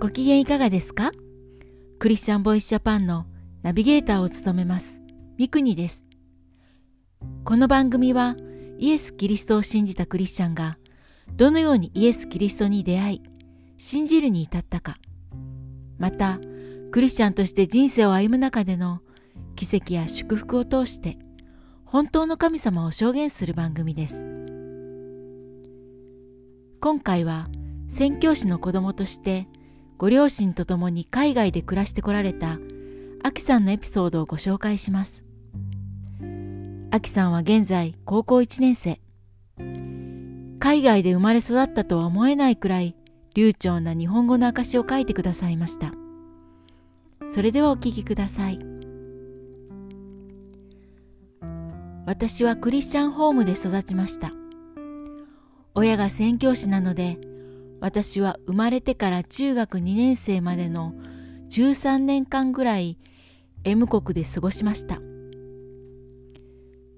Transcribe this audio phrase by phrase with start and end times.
[0.00, 1.10] ご機嫌いかがですか？
[1.98, 3.26] クリスチャンボイスジャパンの
[3.62, 5.02] ナビゲーターを務めます
[5.36, 6.04] ミクニです。
[7.44, 8.36] この番組は
[8.78, 10.78] イエス・キリストを信じたクリスチャンが
[11.34, 13.22] どのようにイエス・キリストに出会い
[13.76, 14.98] 信じるに至ったか
[15.98, 16.38] また
[16.92, 19.00] クリスチャンとして人生を歩む中での
[19.56, 21.18] 奇跡や祝福を通して
[21.84, 24.14] 本当の神様を証言する番組です
[26.80, 27.48] 今回は
[27.88, 29.48] 宣教師の子供として
[29.98, 32.60] ご両親と共に海外で暮らしてこられた
[33.24, 35.24] アキさんのエピソードをご紹介します。
[36.92, 39.00] アキさんは現在高校1年生。
[40.60, 42.94] 海外で生まれ育ったとは思えないくらい
[43.34, 45.92] 流暢な日本語の証を書いてくださいました。
[47.34, 48.60] それではお聞きください。
[52.06, 54.32] 私はクリスチャンホームで育ちました。
[55.74, 57.18] 親が宣教師なので
[57.80, 60.94] 私は生まれてから中学2年生までの
[61.50, 62.98] 13年間ぐらい
[63.64, 65.00] M 国で過ごしました。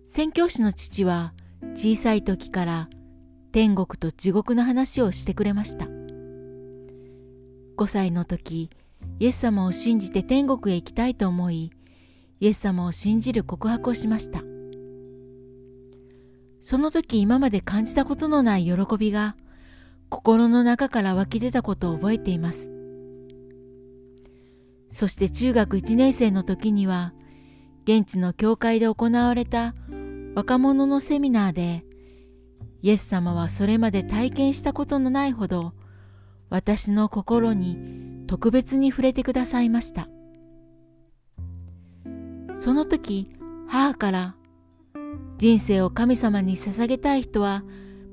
[0.05, 1.35] 宣教師の父は
[1.75, 2.89] 小さい時から
[3.53, 5.87] 天国と地獄の話をしてくれました。
[7.77, 8.71] 5歳の時
[9.19, 11.71] イエス様を信じて天国へ行きたいと思い
[12.41, 14.43] イエス様を信じる告白をしました。
[16.61, 19.37] その時今まで感じたことのない喜びが
[20.11, 22.71] 心の中から湧き出たことを覚えています。
[24.91, 27.15] そして中学1年生の時には
[27.85, 29.75] 現地の教会で行われた
[30.35, 31.85] 若者のセミナーで
[32.83, 35.75] イエス様はそれまで体験したことのないほど
[36.49, 40.09] 私の心に特別に触れてくださいました。
[42.61, 43.31] その時
[43.69, 44.37] 母から
[45.39, 47.65] 人生を神様に捧げたい人は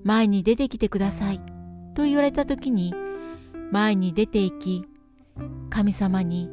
[0.05, 1.41] 前に出てきてください
[1.97, 2.93] と言われた時に
[3.71, 4.85] 前に出て行き
[5.71, 6.47] 神様に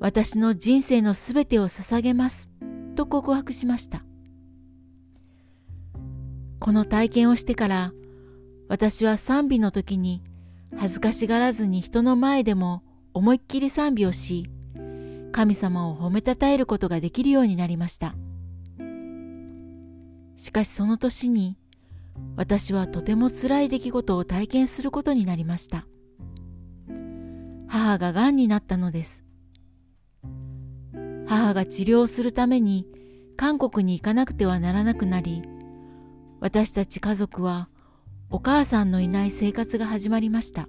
[0.00, 2.48] 私の人生のすべてを捧げます
[2.96, 4.06] と告白しました
[6.60, 7.92] この体験をしてから
[8.70, 10.22] 私は賛美の時に
[10.78, 12.82] 恥ずかしがらずに人の前でも
[13.12, 14.46] 思いっきり賛美をし
[15.30, 18.14] 神様を褒めたたえることができるようになりました。
[20.38, 21.58] しかしその年に
[22.36, 25.86] 私はとても辛い出来事を体験することになりました。
[27.66, 29.24] 母ががんになったのです。
[31.26, 32.86] 母が治療するために
[33.36, 35.42] 韓国に行かなくてはならなくなり
[36.40, 37.68] 私たち家族は
[38.30, 40.68] お母さんのいない生活が始まりました。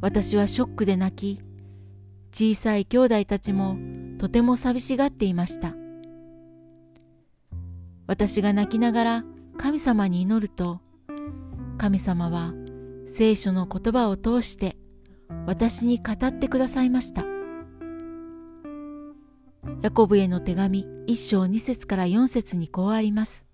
[0.00, 1.40] 私はショックで泣き
[2.32, 3.76] 小さい兄弟たちも
[4.18, 5.74] とても寂しがっていました。
[8.12, 9.24] 私が泣きながら
[9.56, 10.82] 神様に祈ると
[11.78, 12.52] 神様は
[13.06, 14.76] 聖書の言葉を通して
[15.46, 17.24] 私に語ってくださいました。
[19.80, 23.46] ヤコブへの手紙一章二節から四節にこうあります。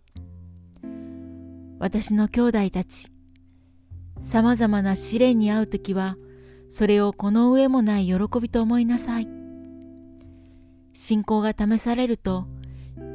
[1.78, 3.12] 私の兄弟たち
[4.22, 6.16] さまざまな試練に遭う時は
[6.68, 9.28] それをこの上もない喜びと思いなさい。
[10.94, 12.48] 信仰が試されると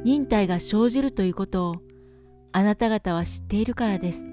[0.04, 1.76] 忍耐が生じるということを
[2.52, 4.26] あなた方は知っているからです。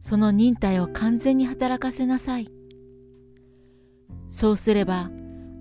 [0.00, 2.48] その忍耐を完全に働かせなさい。
[4.28, 5.10] そうすれば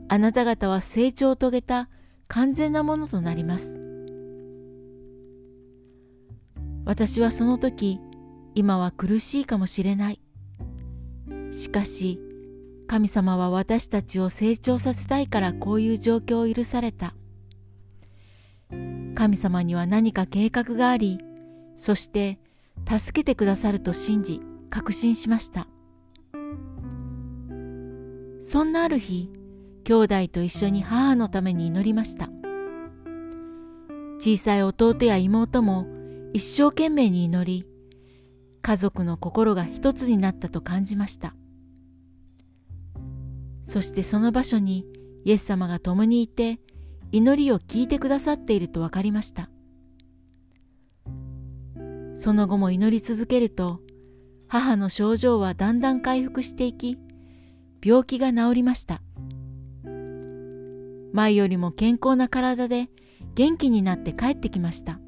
[0.08, 1.90] あなた方は成長を遂げた
[2.28, 3.82] 完全なものとなります。
[6.86, 8.00] 私はその時
[8.54, 10.22] 今は苦しいかもしれない。
[11.52, 12.20] しかし
[12.88, 17.16] 神様は私たちを成長させたいからこういう状況を許された。
[19.16, 21.20] 神様には何か計画があり、
[21.76, 22.40] そして
[22.88, 25.68] 助けてくださると信じ、確信しました。
[28.42, 29.32] そんなある日、
[29.84, 32.30] 兄弟と一緒に母のために祈りました。
[34.20, 35.88] 小さい弟や妹も
[36.34, 37.66] 一生懸命に祈り、
[38.62, 41.36] 家族の心が一つになったと感じました。
[43.66, 44.86] そしてその場所に
[45.26, 46.60] イエス様が共にいて
[47.12, 49.50] 祈りを聞いてくださっていると分かりました。
[52.14, 53.82] その後も祈り続けると
[54.48, 56.98] 母の症状はだんだん回復していき
[57.84, 59.02] 病気が治りました。
[61.12, 62.90] 前よりも健康な体で
[63.36, 65.00] 元気になって帰ってきました。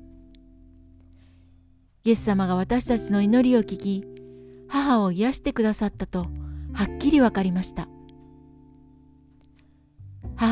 [2.04, 4.06] イエス様が私たちの祈りを聞き
[4.68, 6.25] 母を癒してくださったと
[6.74, 7.88] はっきり分かりました。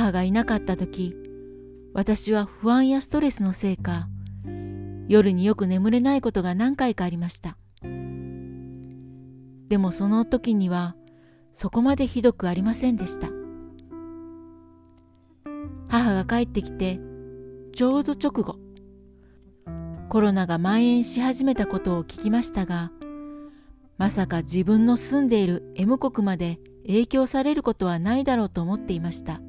[0.06, 1.16] 母がいなかった時
[1.94, 4.08] 私は不安やストレスのせいか
[5.08, 7.58] 夜によく眠れないことが何回かありました。
[9.68, 10.96] でもその時には
[11.54, 13.30] そこまでひどくありませんでした。
[15.88, 17.00] 母が帰ってきて
[17.74, 18.60] ちょうど直後
[20.10, 22.92] コロナが蔓延し始めたことを聞きましたが
[23.98, 29.42] まさか自分の住んでいる M 国まで影響されることはないだろうと思っていました。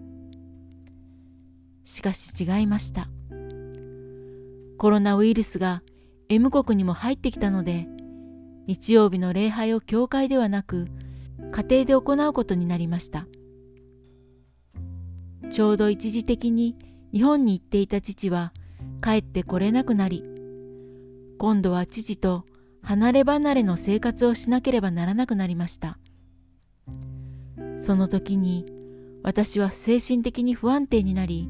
[1.87, 3.09] しかし違いました。
[4.77, 5.83] コロナウイルスが
[6.29, 7.87] M 国にも入ってきたので
[8.67, 10.89] 日曜日の礼拝を教会ではなく
[11.53, 13.27] 家庭で行うことになりました。
[15.51, 16.77] ちょうど一時的に
[17.13, 18.53] 日本に行っていた父は
[19.01, 20.25] 帰ってこれなくなり
[21.39, 22.45] 今度は父と
[22.83, 25.99] 離れ離れの生活をしなければならなくなりました。
[27.79, 28.67] その時に
[29.23, 31.49] 私は精神的に不安定になり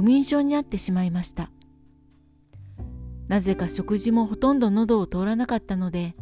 [0.00, 1.50] 不眠症になってしまいました。
[3.28, 6.16] なぜか食事もほとんど喉を通らなかったので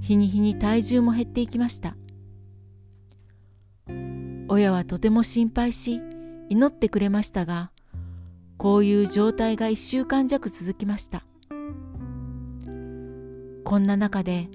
[0.00, 1.94] 日に日に体重も減っていきました。
[4.48, 6.00] 親はとても心配し
[6.48, 7.70] 祈ってくれましたが
[8.56, 11.24] こういう状態が1週間弱続きました。
[13.64, 14.48] こんな中で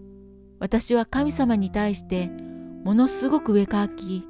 [0.59, 2.29] 私は神様に対して
[2.83, 4.27] ものすごく上かき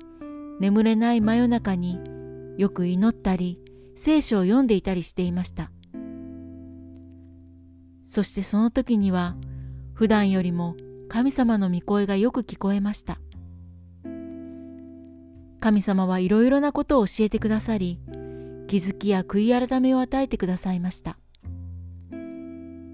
[0.59, 1.99] 眠れない真夜中に
[2.59, 3.62] よく祈ったり
[3.95, 5.71] 聖書を読んでいたりしていました。
[8.03, 9.35] そしてその時には
[9.93, 10.75] 普段よりも
[11.09, 13.19] 神様の御声がよく聞こえました。
[15.59, 17.99] 神様はいろいろなことを教えてくださり
[18.67, 21.17] 気づきや悔い改めを与えてくださいました。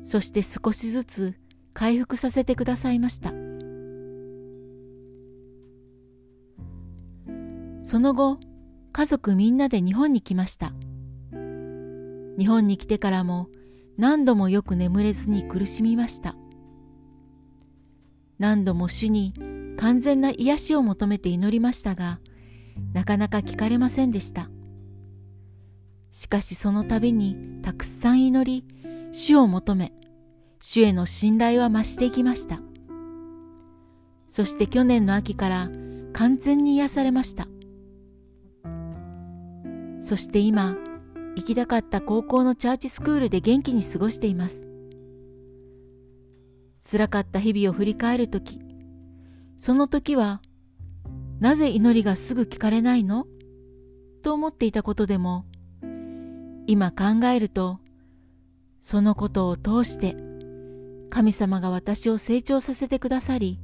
[0.04, 1.36] そして少しずつ
[1.74, 3.32] 回復させてくださいました。
[7.80, 8.40] その後
[8.92, 10.74] 家族みんなで日本に来ました。
[12.40, 13.50] 日本に来てからも
[13.98, 16.38] 何度もよく眠れずに苦しみました。
[18.38, 19.34] 何度も主に
[19.78, 22.22] 完全な癒しを求めて祈りましたが
[22.94, 24.50] なかなか聞かれませんでした。
[26.12, 28.66] しかしその度にたくさん祈り
[29.12, 29.92] 主を求め
[30.62, 32.62] 主への信頼は増していきました。
[34.28, 35.70] そして去年の秋から
[36.14, 37.50] 完全に癒されました。
[40.02, 40.78] そして今
[41.40, 44.68] 行きたかった高校のチャーチスクールで元気に過ごしています。
[46.92, 48.60] 辛かった日々を振り返る時
[49.58, 50.42] その時は
[51.40, 53.26] なぜ祈りがすぐ聞かれないの？
[54.22, 55.46] と思っていたことでも
[56.68, 57.80] 今考えると
[58.82, 60.18] そのことを通して
[61.10, 63.62] 神様が私を成長させてくださり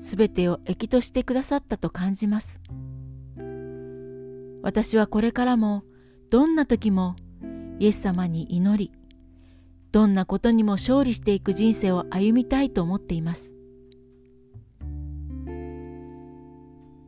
[0.00, 2.60] すべてを益としてくださったと感じます。
[4.64, 5.84] 私はこれからも
[6.32, 7.14] どんな時も
[7.78, 8.90] イエス様に祈り
[9.90, 13.54] どんなことにも勝利していく人生を歩みたいと思っています。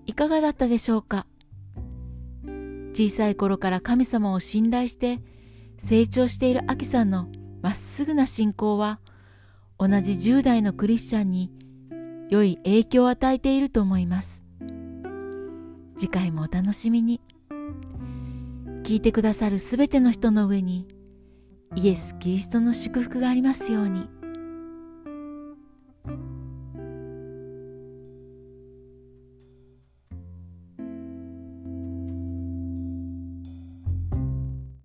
[0.04, 1.24] いかがだったでしょうか？
[2.92, 5.22] 小さい頃から神様を信頼して
[5.78, 7.28] 成長しているアキさんの
[7.62, 9.00] まっすぐな信仰は
[9.78, 11.50] 同じ10代のクリスチャンに
[12.28, 14.44] 良い影響を与えていると思います。
[15.96, 17.22] 次回もお楽しみに。
[18.84, 20.86] 聞いてくださるすべての人の上に
[21.74, 24.23] イエス・キリストの祝福がありますように。